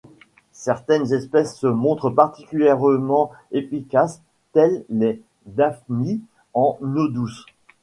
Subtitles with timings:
[0.55, 6.21] Certaines espèces se montrent particulièrement efficaces, telles les daphnies
[6.55, 7.45] en eau douce.